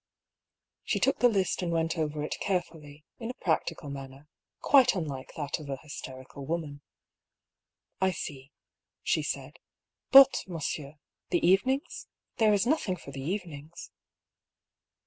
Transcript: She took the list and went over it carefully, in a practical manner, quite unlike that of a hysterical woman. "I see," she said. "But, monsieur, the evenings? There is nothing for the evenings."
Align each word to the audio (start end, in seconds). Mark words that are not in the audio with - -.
She 0.83 0.99
took 0.99 1.19
the 1.19 1.29
list 1.29 1.61
and 1.61 1.71
went 1.71 1.95
over 1.95 2.23
it 2.23 2.39
carefully, 2.39 3.05
in 3.19 3.29
a 3.29 3.35
practical 3.35 3.91
manner, 3.91 4.27
quite 4.59 4.95
unlike 4.95 5.33
that 5.37 5.59
of 5.59 5.69
a 5.69 5.77
hysterical 5.77 6.43
woman. 6.43 6.81
"I 8.01 8.09
see," 8.09 8.51
she 9.03 9.21
said. 9.21 9.59
"But, 10.09 10.43
monsieur, 10.47 10.95
the 11.29 11.45
evenings? 11.47 12.07
There 12.37 12.51
is 12.51 12.65
nothing 12.65 12.95
for 12.95 13.11
the 13.11 13.21
evenings." 13.21 13.91